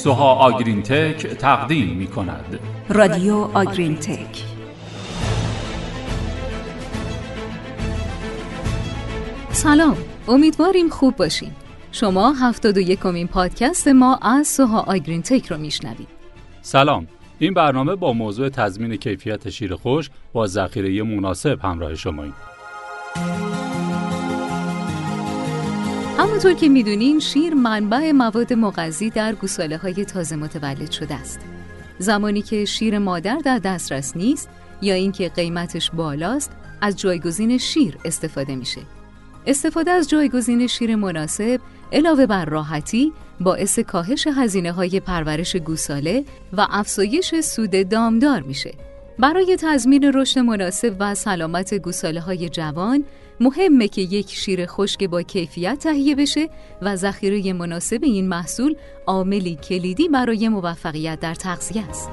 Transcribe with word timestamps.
سوها 0.00 0.34
آگرین 0.34 0.82
تک 0.82 1.26
تقدیم 1.26 1.88
می 1.88 2.06
کند 2.06 2.58
رادیو 2.88 3.34
آگرین 3.34 3.96
تک 3.96 4.44
سلام 9.50 9.96
امیدواریم 10.28 10.88
خوب 10.88 11.16
باشین. 11.16 11.50
شما 11.92 12.32
هفتاد 12.32 12.76
و 12.76 12.80
یکمین 12.80 13.28
پادکست 13.28 13.88
ما 13.88 14.16
از 14.22 14.48
سوها 14.48 14.80
آگرین 14.80 15.22
تک 15.22 15.46
رو 15.46 15.58
میشنوید. 15.58 16.08
سلام 16.62 17.06
این 17.38 17.54
برنامه 17.54 17.96
با 17.96 18.12
موضوع 18.12 18.48
تضمین 18.48 18.96
کیفیت 18.96 19.50
شیر 19.50 19.74
خوش 19.74 20.10
با 20.32 20.46
ذخیره 20.46 21.02
مناسب 21.02 21.58
همراه 21.62 21.94
شماییم. 21.94 22.34
همونطور 26.30 26.52
که 26.52 26.68
می‌دونین 26.68 27.20
شیر 27.20 27.54
منبع 27.54 28.12
مواد 28.12 28.52
مغذی 28.52 29.10
در 29.10 29.34
گوساله 29.34 29.76
های 29.76 30.04
تازه 30.04 30.36
متولد 30.36 30.90
شده 30.90 31.14
است. 31.14 31.40
زمانی 31.98 32.42
که 32.42 32.64
شیر 32.64 32.98
مادر 32.98 33.38
در 33.44 33.58
دسترس 33.58 34.16
نیست 34.16 34.48
یا 34.82 34.94
اینکه 34.94 35.28
قیمتش 35.28 35.90
بالاست 35.90 36.50
از 36.80 36.96
جایگزین 36.96 37.58
شیر 37.58 37.98
استفاده 38.04 38.56
میشه. 38.56 38.80
استفاده 39.46 39.90
از 39.90 40.08
جایگزین 40.08 40.66
شیر 40.66 40.96
مناسب 40.96 41.60
علاوه 41.92 42.26
بر 42.26 42.44
راحتی 42.44 43.12
باعث 43.40 43.78
کاهش 43.78 44.26
هزینه 44.26 44.72
های 44.72 45.00
پرورش 45.00 45.56
گوساله 45.56 46.24
و 46.56 46.66
افزایش 46.70 47.40
سود 47.40 47.88
دامدار 47.88 48.40
میشه. 48.42 48.74
برای 49.18 49.56
تضمین 49.60 50.12
رشد 50.14 50.38
مناسب 50.40 50.96
و 51.00 51.14
سلامت 51.14 51.74
گوساله 51.74 52.20
های 52.20 52.48
جوان 52.48 53.04
مهمه 53.42 53.88
که 53.88 54.02
یک 54.02 54.30
شیر 54.30 54.66
خشک 54.66 55.04
با 55.04 55.22
کیفیت 55.22 55.78
تهیه 55.78 56.14
بشه 56.14 56.48
و 56.82 56.96
ذخیره 56.96 57.52
مناسب 57.52 57.98
این 58.02 58.28
محصول 58.28 58.74
عاملی 59.06 59.56
کلیدی 59.56 60.08
برای 60.08 60.48
موفقیت 60.48 61.20
در 61.20 61.34
تغذیه 61.34 61.82
است. 61.88 62.10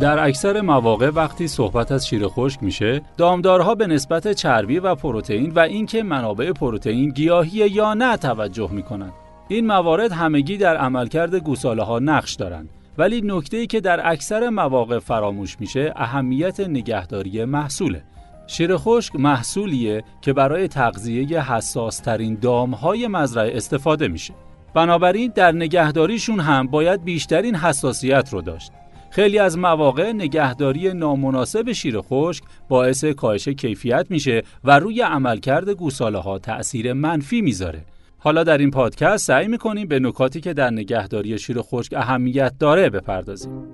در 0.00 0.26
اکثر 0.26 0.60
مواقع 0.60 1.10
وقتی 1.10 1.48
صحبت 1.48 1.92
از 1.92 2.06
شیر 2.06 2.28
خشک 2.28 2.62
میشه 2.62 3.02
دامدارها 3.16 3.74
به 3.74 3.86
نسبت 3.86 4.32
چربی 4.32 4.78
و 4.78 4.94
پروتئین 4.94 5.50
و 5.50 5.58
اینکه 5.58 6.02
منابع 6.02 6.52
پروتئین 6.52 7.10
گیاهی 7.10 7.68
یا 7.70 7.94
نه 7.94 8.16
توجه 8.16 8.70
می‌کنند 8.72 9.12
این 9.48 9.66
موارد 9.66 10.12
همگی 10.12 10.56
در 10.56 10.76
عملکرد 10.76 11.34
گوساله 11.34 11.82
ها 11.82 11.98
نقش 11.98 12.34
دارند 12.34 12.68
ولی 12.98 13.20
نکته 13.24 13.56
ای 13.56 13.66
که 13.66 13.80
در 13.80 14.10
اکثر 14.12 14.48
مواقع 14.48 14.98
فراموش 14.98 15.56
میشه 15.60 15.92
اهمیت 15.96 16.60
نگهداری 16.60 17.44
محصوله. 17.44 18.04
شیر 18.46 18.76
خشک 18.76 19.16
محصولیه 19.16 20.04
که 20.20 20.32
برای 20.32 20.68
تغذیه 20.68 21.52
حساس 21.52 21.98
ترین 21.98 22.34
دام 22.34 22.70
های 22.70 23.06
مزرعه 23.08 23.56
استفاده 23.56 24.08
میشه. 24.08 24.34
بنابراین 24.74 25.32
در 25.34 25.52
نگهداریشون 25.52 26.40
هم 26.40 26.66
باید 26.66 27.04
بیشترین 27.04 27.54
حساسیت 27.56 28.28
رو 28.32 28.42
داشت. 28.42 28.72
خیلی 29.10 29.38
از 29.38 29.58
مواقع 29.58 30.12
نگهداری 30.12 30.94
نامناسب 30.94 31.72
شیر 31.72 32.00
خشک 32.00 32.44
باعث 32.68 33.04
کاهش 33.04 33.48
کیفیت 33.48 34.06
میشه 34.10 34.42
و 34.64 34.78
روی 34.78 35.00
عملکرد 35.00 35.70
گوساله 35.70 36.18
ها 36.18 36.38
تأثیر 36.38 36.92
منفی 36.92 37.40
می‌ذاره. 37.42 37.84
حالا 38.24 38.44
در 38.44 38.58
این 38.58 38.70
پادکست 38.70 39.26
سعی 39.26 39.48
می‌کنیم 39.48 39.88
به 39.88 40.00
نکاتی 40.00 40.40
که 40.40 40.54
در 40.54 40.70
نگهداری 40.70 41.38
شیر 41.38 41.56
خشک 41.60 41.92
اهمیت 41.96 42.52
داره 42.58 42.90
بپردازیم. 42.90 43.64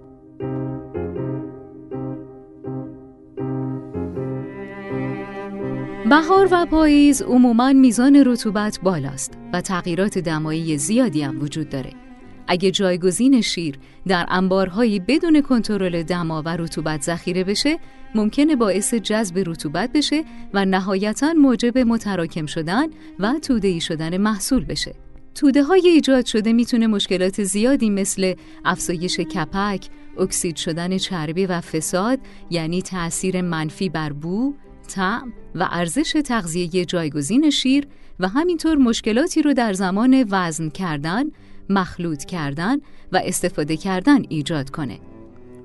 بهار 6.10 6.48
و 6.50 6.66
پاییز 6.66 7.22
عموما 7.22 7.72
میزان 7.72 8.24
رطوبت 8.26 8.80
بالاست 8.82 9.38
و 9.52 9.60
تغییرات 9.60 10.18
دمایی 10.18 10.78
زیادی 10.78 11.22
هم 11.22 11.42
وجود 11.42 11.68
داره. 11.68 11.99
اگه 12.50 12.70
جایگزین 12.70 13.40
شیر 13.40 13.78
در 14.06 14.26
انبارهایی 14.28 15.00
بدون 15.00 15.40
کنترل 15.42 16.02
دما 16.02 16.42
و 16.42 16.48
رطوبت 16.48 17.02
ذخیره 17.02 17.44
بشه 17.44 17.78
ممکنه 18.14 18.56
باعث 18.56 18.94
جذب 18.94 19.42
رطوبت 19.46 19.90
بشه 19.94 20.24
و 20.54 20.64
نهایتا 20.64 21.32
موجب 21.32 21.78
متراکم 21.78 22.46
شدن 22.46 22.86
و 23.18 23.34
توده‌ای 23.42 23.80
شدن 23.80 24.16
محصول 24.16 24.64
بشه. 24.64 24.94
توده 25.34 25.62
های 25.62 25.88
ایجاد 25.88 26.26
شده 26.26 26.52
می‌تونه 26.52 26.86
مشکلات 26.86 27.42
زیادی 27.42 27.90
مثل 27.90 28.34
افزایش 28.64 29.20
کپک، 29.20 29.88
اکسید 30.18 30.56
شدن 30.56 30.98
چربی 30.98 31.46
و 31.46 31.60
فساد 31.60 32.18
یعنی 32.50 32.82
تأثیر 32.82 33.40
منفی 33.40 33.88
بر 33.88 34.12
بو، 34.12 34.54
طعم 34.88 35.32
و 35.54 35.68
ارزش 35.70 36.16
تغذیه 36.24 36.84
جایگزین 36.84 37.50
شیر 37.50 37.86
و 38.20 38.28
همینطور 38.28 38.76
مشکلاتی 38.76 39.42
رو 39.42 39.52
در 39.52 39.72
زمان 39.72 40.24
وزن 40.30 40.68
کردن، 40.68 41.24
مخلوط 41.70 42.24
کردن 42.24 42.76
و 43.12 43.20
استفاده 43.24 43.76
کردن 43.76 44.22
ایجاد 44.28 44.70
کنه. 44.70 44.98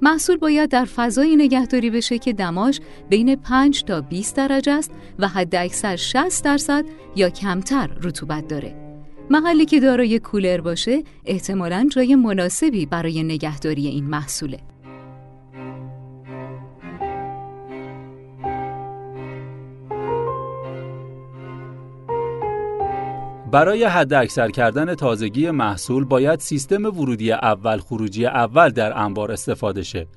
محصول 0.01 0.37
باید 0.37 0.69
در 0.69 0.85
فضایی 0.85 1.35
نگهداری 1.35 1.89
بشه 1.89 2.17
که 2.17 2.33
دماش 2.33 2.79
بین 3.09 3.35
5 3.35 3.83
تا 3.83 4.01
20 4.01 4.35
درجه 4.35 4.71
است 4.71 4.91
و 5.19 5.27
حد 5.27 5.55
اکثر 5.55 5.95
60 5.95 6.43
درصد 6.43 6.85
یا 7.15 7.29
کمتر 7.29 7.89
رطوبت 8.01 8.47
داره. 8.47 8.75
محلی 9.29 9.65
که 9.65 9.79
دارای 9.79 10.19
کولر 10.19 10.61
باشه 10.61 11.03
احتمالاً 11.25 11.87
جای 11.91 12.15
مناسبی 12.15 12.85
برای 12.85 13.23
نگهداری 13.23 13.87
این 13.87 14.05
محصوله. 14.05 14.59
برای 23.55 23.83
حد 23.83 24.13
اکثر 24.13 24.49
کردن 24.49 24.95
تازگی 24.95 25.51
محصول 25.51 26.05
باید 26.05 26.39
سیستم 26.39 26.85
ورودی 26.85 27.31
اول 27.31 27.77
خروجی 27.77 28.25
اول 28.25 28.69
در 28.69 28.97
انبار 28.97 29.31
استفاده 29.31 29.83
شه. 29.83 30.07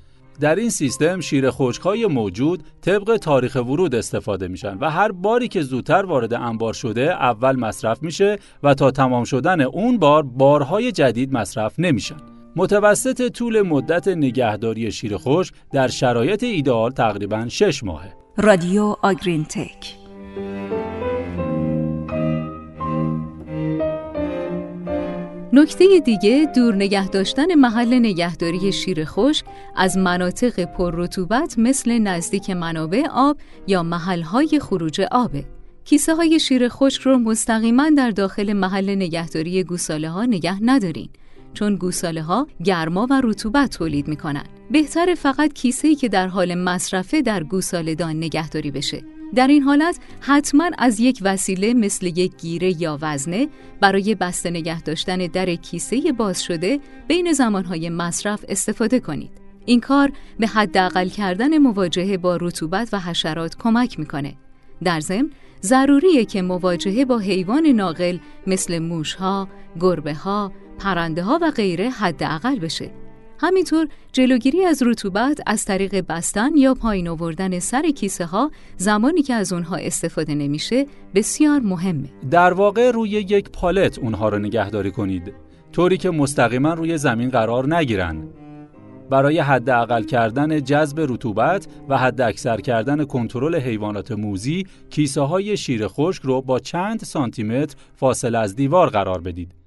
در 0.41 0.55
این 0.55 0.71
سیستم 0.71 1.21
شیر 1.21 1.51
موجود 2.09 2.63
طبق 2.81 3.17
تاریخ 3.17 3.55
ورود 3.55 3.95
استفاده 3.95 4.49
میشن 4.49 4.79
و 4.81 4.91
هر 4.91 5.13
باری 5.13 5.49
که 5.49 5.63
زودتر 5.63 6.05
وارد 6.05 6.35
انبار 6.35 6.73
شده 6.73 7.13
اول 7.13 7.57
مصرف 7.57 8.03
میشه 8.03 8.39
و 8.63 8.75
تا 8.75 8.91
تمام 8.91 9.25
شدن 9.25 9.61
اون 9.61 9.99
بار 9.99 10.23
بارهای 10.23 10.93
جدید 10.93 11.33
مصرف 11.33 11.75
نمیشن. 11.79 12.17
متوسط 12.57 13.29
طول 13.29 13.63
مدت 13.63 14.09
نگهداری 14.09 14.93
شیر 14.93 15.17
خشک 15.17 15.55
در 15.73 15.89
شرایط 15.89 16.43
ایدئال 16.43 16.91
تقریبا 16.91 17.49
6 17.49 17.85
ماهه. 17.85 18.13
رادیو 18.37 18.97
آگرین 19.03 19.45
تک 19.45 20.08
نکته 25.53 26.01
دیگه 26.01 26.53
دور 26.57 26.75
نگه 26.75 27.09
داشتن 27.09 27.55
محل 27.55 27.99
نگهداری 27.99 28.73
شیر 28.73 29.05
خشک 29.05 29.45
از 29.77 29.99
مناطق 29.99 30.65
پر 30.65 30.95
رطوبت 30.95 31.55
مثل 31.59 31.99
نزدیک 31.99 32.51
منابع 32.51 33.03
آب 33.11 33.37
یا 33.67 33.83
محلهای 33.83 34.61
خروج 34.61 35.01
آبه. 35.01 35.45
کیسه 35.85 36.15
های 36.15 36.41
شیر 36.41 36.69
خشک 36.69 37.03
رو 37.03 37.19
مستقیما 37.19 37.91
در 37.91 38.11
داخل 38.11 38.53
محل 38.53 38.95
نگهداری 38.95 39.65
گوساله 39.65 40.11
ها 40.11 40.25
نگه 40.25 40.59
ندارین 40.63 41.09
چون 41.55 41.77
گوساله 41.77 42.23
ها 42.23 42.47
گرما 42.65 43.07
و 43.11 43.21
رطوبت 43.25 43.71
تولید 43.71 44.09
می‌کنن. 44.09 44.45
بهتر 44.71 45.15
فقط 45.15 45.53
کیسه 45.53 45.89
ای 45.89 45.95
که 45.95 46.09
در 46.09 46.27
حال 46.27 46.55
مصرفه 46.55 47.23
در 47.23 47.43
گوساله 47.43 47.95
دان 47.95 48.17
نگهداری 48.17 48.71
بشه. 48.71 49.03
در 49.35 49.47
این 49.47 49.63
حالت 49.63 49.99
حتما 50.21 50.71
از 50.79 51.01
یک 51.01 51.19
وسیله 51.23 51.75
مثل 51.75 52.07
یک 52.07 52.37
گیره 52.37 52.83
یا 52.83 52.99
وزنه 53.03 53.49
برای 53.81 54.15
بسته 54.15 54.51
نگه 54.51 54.83
داشتن 54.83 55.17
در 55.17 55.55
کیسه 55.55 56.13
باز 56.13 56.43
شده 56.43 56.81
بین 57.09 57.33
زمانهای 57.33 57.91
مصرف 57.91 58.45
استفاده 58.49 59.01
کنید. 59.01 59.31
این 59.67 59.81
کار 59.81 60.13
به 60.39 60.47
حداقل 60.47 61.09
کردن 61.09 61.59
مواجهه 61.59 62.17
با 62.17 62.37
رطوبت 62.37 62.89
و 62.93 63.01
حشرات 63.01 63.57
کمک 63.57 63.99
می‌کنه. 63.99 64.35
در 64.85 65.01
ضمن 65.01 65.31
ضروریه 65.63 66.25
که 66.25 66.43
مواجهه 66.43 67.05
با 67.05 67.19
حیوان 67.19 67.67
ناقل 67.67 68.19
مثل 68.47 68.79
موشها، 68.79 69.49
گربه 69.81 70.15
ها، 70.15 70.53
پرنده 70.79 71.23
ها 71.23 71.39
و 71.43 71.51
غیره 71.51 71.91
حداقل 71.91 72.59
بشه. 72.59 72.91
همینطور 73.41 73.89
جلوگیری 74.13 74.65
از 74.65 74.83
رطوبت 74.83 75.41
از 75.47 75.65
طریق 75.65 76.05
بستن 76.09 76.57
یا 76.57 76.75
پایین 76.75 77.09
آوردن 77.09 77.59
سر 77.59 77.91
کیسه 77.91 78.25
ها 78.25 78.51
زمانی 78.77 79.23
که 79.23 79.35
از 79.35 79.53
اونها 79.53 79.77
استفاده 79.77 80.35
نمیشه 80.35 80.87
بسیار 81.15 81.61
مهمه. 81.61 82.09
در 82.31 82.53
واقع 82.53 82.91
روی 82.91 83.11
یک 83.11 83.51
پالت 83.51 83.99
اونها 83.99 84.29
رو 84.29 84.39
نگهداری 84.39 84.91
کنید 84.91 85.33
طوری 85.73 85.97
که 85.97 86.11
مستقیما 86.11 86.75
روی 86.75 86.99
زمین 86.99 87.31
قرار 87.31 87.77
نگیرن. 87.77 88.29
برای 89.11 89.39
حداقل 89.39 90.03
کردن 90.03 90.65
جذب 90.65 91.01
رطوبت 91.01 91.67
و 91.89 91.99
حد 91.99 92.21
اکثر 92.21 92.61
کردن 92.61 93.05
کنترل 93.05 93.57
حیوانات 93.57 94.13
موزی 94.13 94.67
کیسه 94.91 95.21
های 95.21 95.57
شیر 95.57 95.89
خشک 95.89 96.23
رو 96.23 96.43
با 96.43 96.59
چند 96.59 97.01
سانتی 97.01 97.43
متر 97.43 97.77
فاصله 97.95 98.39
از 98.39 98.57
دیوار 98.57 98.89
قرار 98.89 99.21
بدید. 99.21 99.58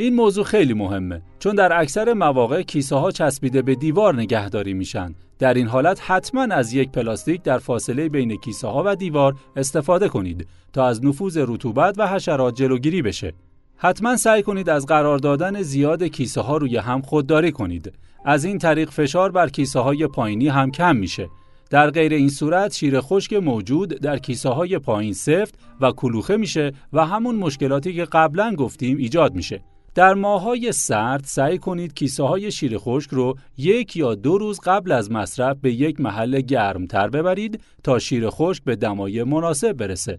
این 0.00 0.14
موضوع 0.14 0.44
خیلی 0.44 0.74
مهمه 0.74 1.22
چون 1.38 1.54
در 1.54 1.80
اکثر 1.80 2.12
مواقع 2.12 2.62
کیسه 2.62 2.96
ها 2.96 3.10
چسبیده 3.10 3.62
به 3.62 3.74
دیوار 3.74 4.14
نگهداری 4.14 4.74
میشن 4.74 5.14
در 5.38 5.54
این 5.54 5.66
حالت 5.66 6.10
حتما 6.10 6.42
از 6.42 6.72
یک 6.72 6.90
پلاستیک 6.90 7.42
در 7.42 7.58
فاصله 7.58 8.08
بین 8.08 8.36
کیسه 8.36 8.68
ها 8.68 8.82
و 8.86 8.96
دیوار 8.96 9.34
استفاده 9.56 10.08
کنید 10.08 10.46
تا 10.72 10.86
از 10.86 11.04
نفوذ 11.04 11.44
رطوبت 11.48 11.94
و 11.98 12.08
حشرات 12.08 12.54
جلوگیری 12.54 13.02
بشه 13.02 13.32
حتما 13.76 14.16
سعی 14.16 14.42
کنید 14.42 14.68
از 14.68 14.86
قرار 14.86 15.18
دادن 15.18 15.62
زیاد 15.62 16.02
کیسه 16.02 16.40
ها 16.40 16.56
روی 16.56 16.76
هم 16.76 17.02
خودداری 17.02 17.52
کنید. 17.52 17.92
از 18.24 18.44
این 18.44 18.58
طریق 18.58 18.90
فشار 18.90 19.30
بر 19.30 19.48
کیسه 19.48 19.80
های 19.80 20.06
پایینی 20.06 20.48
هم 20.48 20.70
کم 20.70 20.96
میشه. 20.96 21.28
در 21.70 21.90
غیر 21.90 22.12
این 22.12 22.28
صورت 22.28 22.74
شیر 22.74 23.00
خشک 23.00 23.32
موجود 23.32 23.88
در 23.88 24.18
کیسه 24.18 24.48
های 24.48 24.78
پایین 24.78 25.12
سفت 25.12 25.54
و 25.80 25.92
کلوخه 25.92 26.36
میشه 26.36 26.72
و 26.92 27.06
همون 27.06 27.34
مشکلاتی 27.34 27.94
که 27.94 28.04
قبلا 28.04 28.54
گفتیم 28.54 28.96
ایجاد 28.96 29.34
میشه. 29.34 29.60
در 29.98 30.14
ماهای 30.14 30.72
سرد 30.72 31.24
سعی 31.24 31.58
کنید 31.58 31.94
کیسه 31.94 32.22
های 32.22 32.52
شیر 32.52 32.78
خشک 32.78 33.10
رو 33.10 33.34
یک 33.56 33.96
یا 33.96 34.14
دو 34.14 34.38
روز 34.38 34.60
قبل 34.60 34.92
از 34.92 35.10
مصرف 35.10 35.56
به 35.62 35.72
یک 35.72 36.00
محل 36.00 36.40
گرمتر 36.40 37.08
ببرید 37.08 37.60
تا 37.84 37.98
شیر 37.98 38.30
خشک 38.30 38.64
به 38.64 38.76
دمای 38.76 39.24
مناسب 39.24 39.72
برسه. 39.72 40.18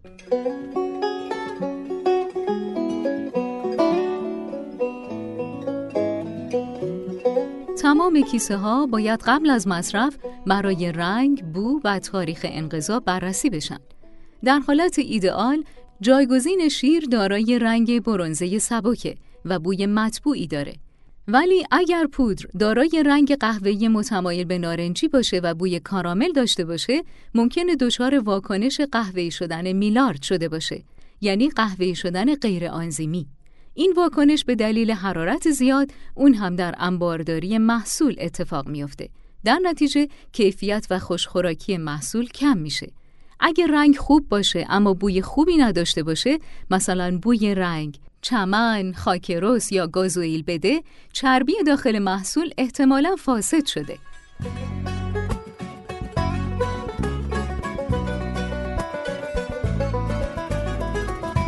تمام 7.81 8.21
کیسه 8.31 8.57
ها 8.57 8.85
باید 8.85 9.23
قبل 9.25 9.49
از 9.49 9.67
مصرف 9.67 10.17
برای 10.47 10.91
رنگ، 10.91 11.43
بو 11.53 11.81
و 11.83 11.99
تاریخ 11.99 12.45
انقضا 12.49 12.99
بررسی 12.99 13.49
بشن. 13.49 13.79
در 14.43 14.59
حالت 14.59 14.99
ایدئال 14.99 15.63
جایگزین 16.01 16.69
شیر 16.69 17.03
دارای 17.11 17.59
رنگ 17.59 18.03
برنزه 18.03 18.59
سبکه 18.59 19.15
و 19.45 19.59
بوی 19.59 19.85
مطبوعی 19.85 20.47
داره. 20.47 20.75
ولی 21.27 21.65
اگر 21.71 22.05
پودر 22.05 22.45
دارای 22.59 23.03
رنگ 23.05 23.35
قهوه‌ای 23.35 23.87
متمایل 23.87 24.43
به 24.43 24.57
نارنجی 24.57 25.07
باشه 25.07 25.39
و 25.43 25.53
بوی 25.53 25.79
کارامل 25.79 26.31
داشته 26.31 26.65
باشه، 26.65 27.03
ممکنه 27.35 27.75
دچار 27.75 28.19
واکنش 28.19 28.81
قهوه‌ای 28.81 29.31
شدن 29.31 29.71
میلارد 29.71 30.21
شده 30.21 30.49
باشه، 30.49 30.83
یعنی 31.21 31.49
قهوه‌ای 31.49 31.95
شدن 31.95 32.35
غیر 32.35 32.65
آنزیمی. 32.67 33.27
این 33.73 33.93
واکنش 33.97 34.45
به 34.45 34.55
دلیل 34.55 34.91
حرارت 34.91 35.51
زیاد 35.51 35.91
اون 36.15 36.33
هم 36.33 36.55
در 36.55 36.75
انبارداری 36.77 37.57
محصول 37.57 38.15
اتفاق 38.19 38.67
میافته. 38.67 39.09
در 39.43 39.59
نتیجه 39.63 40.07
کیفیت 40.31 40.87
و 40.89 40.99
خوشخوراکی 40.99 41.77
محصول 41.77 42.27
کم 42.27 42.57
میشه. 42.57 42.91
اگر 43.39 43.67
رنگ 43.67 43.97
خوب 43.97 44.29
باشه 44.29 44.65
اما 44.69 44.93
بوی 44.93 45.21
خوبی 45.21 45.57
نداشته 45.57 46.03
باشه 46.03 46.39
مثلا 46.71 47.19
بوی 47.21 47.55
رنگ 47.55 47.99
چمن، 48.21 48.93
خاکروس 48.93 49.71
یا 49.71 49.87
گازوئیل 49.87 50.43
بده 50.47 50.83
چربی 51.13 51.53
داخل 51.67 51.99
محصول 51.99 52.49
احتمالا 52.57 53.15
فاسد 53.15 53.65
شده 53.65 53.97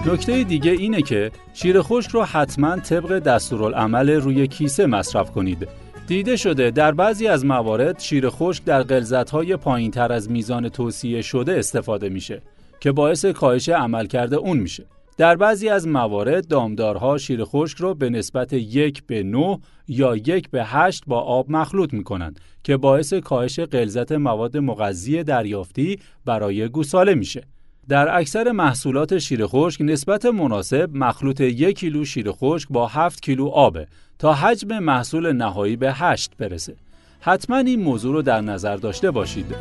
نکته 0.05 0.43
دیگه 0.43 0.71
اینه 0.71 1.01
که 1.01 1.31
شیر 1.53 1.81
خشک 1.81 2.11
رو 2.11 2.23
حتما 2.23 2.77
طبق 2.77 3.19
دستورالعمل 3.19 4.09
روی 4.09 4.47
کیسه 4.47 4.85
مصرف 4.85 5.31
کنید. 5.31 5.67
دیده 6.07 6.35
شده 6.35 6.71
در 6.71 6.91
بعضی 6.91 7.27
از 7.27 7.45
موارد 7.45 7.99
شیر 7.99 8.29
خشک 8.29 8.63
در 8.63 8.83
غلظت‌های 8.83 9.57
پایینتر 9.57 10.11
از 10.11 10.31
میزان 10.31 10.69
توصیه 10.69 11.21
شده 11.21 11.57
استفاده 11.57 12.09
میشه 12.09 12.41
که 12.79 12.91
باعث 12.91 13.25
کاهش 13.25 13.69
عملکرد 13.69 14.33
اون 14.33 14.57
میشه. 14.57 14.85
در 15.17 15.35
بعضی 15.35 15.69
از 15.69 15.87
موارد 15.87 16.47
دامدارها 16.47 17.17
شیر 17.17 17.43
خشک 17.43 17.77
رو 17.77 17.93
به 17.93 18.09
نسبت 18.09 18.53
یک 18.53 19.03
به 19.03 19.23
9 19.23 19.59
یا 19.87 20.15
یک 20.15 20.49
به 20.49 20.63
8 20.63 21.03
با 21.07 21.19
آب 21.19 21.51
مخلوط 21.51 21.93
می‌کنند 21.93 22.39
که 22.63 22.77
باعث 22.77 23.13
کاهش 23.13 23.59
غلظت 23.59 24.11
مواد 24.11 24.57
مغذی 24.57 25.23
دریافتی 25.23 25.99
برای 26.25 26.67
گوساله 26.67 27.15
میشه. 27.15 27.41
در 27.89 28.17
اکثر 28.17 28.51
محصولات 28.51 29.17
شیر 29.17 29.45
خشک 29.45 29.81
نسبت 29.81 30.25
مناسب 30.25 30.89
مخلوط 30.93 31.41
یک 31.41 31.79
کیلو 31.79 32.05
شیر 32.05 32.31
خشک 32.31 32.67
با 32.69 32.87
7 32.87 33.21
کیلو 33.21 33.47
آبه 33.47 33.87
تا 34.19 34.33
حجم 34.33 34.79
محصول 34.79 35.31
نهایی 35.31 35.75
به 35.75 35.93
8 35.93 36.31
برسه. 36.37 36.75
حتما 37.19 37.57
این 37.57 37.83
موضوع 37.83 38.13
رو 38.13 38.21
در 38.21 38.41
نظر 38.41 38.75
داشته 38.75 39.11
باشید. 39.11 39.55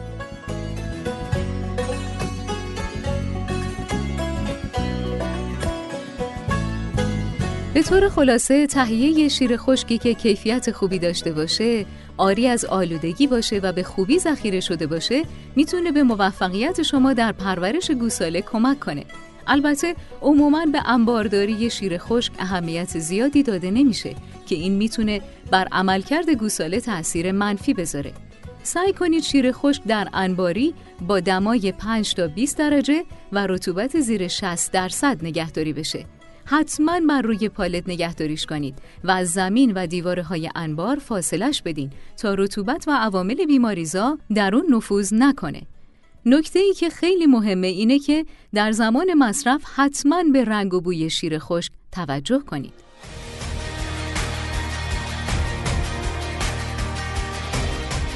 به 7.74 7.82
طور 7.82 8.08
خلاصه 8.08 8.66
تهیه 8.66 9.28
شیر 9.28 9.56
خشکی 9.56 9.98
که 9.98 10.14
کیفیت 10.14 10.70
خوبی 10.70 10.98
داشته 10.98 11.32
باشه 11.32 11.86
آری 12.16 12.46
از 12.46 12.64
آلودگی 12.64 13.26
باشه 13.26 13.60
و 13.62 13.72
به 13.72 13.82
خوبی 13.82 14.18
ذخیره 14.18 14.60
شده 14.60 14.86
باشه 14.86 15.22
می‌تونه 15.56 15.92
به 15.92 16.02
موفقیت 16.02 16.82
شما 16.82 17.12
در 17.12 17.32
پرورش 17.32 17.90
گوساله 17.90 18.42
کمک 18.42 18.80
کنه. 18.80 19.04
البته 19.46 19.94
عموما 20.22 20.66
به 20.66 20.88
انبارداری 20.88 21.70
شیر 21.70 21.98
خشک 21.98 22.32
اهمیت 22.38 22.98
زیادی 22.98 23.42
داده 23.42 23.70
نمیشه 23.70 24.14
که 24.46 24.54
این 24.54 24.72
می‌تونه 24.72 25.20
بر 25.50 25.68
عملکرد 25.72 26.30
گوساله 26.30 26.80
تاثیر 26.80 27.32
منفی 27.32 27.74
بذاره. 27.74 28.12
سعی 28.62 28.92
کنید 28.92 29.22
شیر 29.22 29.52
خشک 29.52 29.82
در 29.84 30.08
انباری 30.12 30.74
با 31.00 31.20
دمای 31.20 31.72
5 31.72 32.14
تا 32.14 32.26
20 32.26 32.58
درجه 32.58 33.04
و 33.32 33.46
رطوبت 33.46 34.00
زیر 34.00 34.28
60 34.28 34.72
درصد 34.72 35.18
نگهداری 35.22 35.72
بشه. 35.72 36.06
حتما 36.52 37.00
بر 37.08 37.22
روی 37.22 37.48
پالت 37.48 37.88
نگهداریش 37.88 38.46
کنید 38.46 38.78
و 39.04 39.10
از 39.10 39.32
زمین 39.32 39.72
و 39.72 39.86
دیواره 39.86 40.22
های 40.22 40.50
انبار 40.54 40.96
فاصلش 40.96 41.62
بدین 41.62 41.90
تا 42.16 42.34
رطوبت 42.34 42.84
و 42.88 42.90
عوامل 42.90 43.46
بیماریزا 43.46 44.18
در 44.34 44.54
اون 44.54 44.74
نفوذ 44.74 45.12
نکنه. 45.14 45.62
نکته 46.26 46.58
ای 46.58 46.74
که 46.74 46.90
خیلی 46.90 47.26
مهمه 47.26 47.66
اینه 47.66 47.98
که 47.98 48.26
در 48.54 48.72
زمان 48.72 49.14
مصرف 49.14 49.62
حتما 49.74 50.22
به 50.32 50.44
رنگ 50.44 50.74
و 50.74 50.80
بوی 50.80 51.10
شیر 51.10 51.38
خشک 51.38 51.72
توجه 51.92 52.38
کنید. 52.38 52.74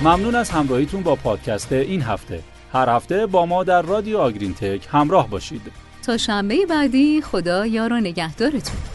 ممنون 0.03 0.35
از 0.35 0.51
همراهیتون 0.51 1.03
با 1.03 1.17
پادکست 1.17 1.73
این 1.73 2.03
هفته. 2.03 2.43
هر 2.73 2.89
هفته 2.89 3.27
با 3.27 3.47
ما 3.47 3.65
در 3.65 3.83
رادیو 3.83 4.19
آگرین 4.19 4.55
تک 4.55 4.89
همراه 4.91 5.31
باشید. 5.31 5.84
تا 6.07 6.17
شنبه 6.17 6.67
بعدی 6.67 7.23
خدا 7.23 7.67
یار 7.67 7.93
و 7.93 8.01
نگهدارتون. 8.01 8.94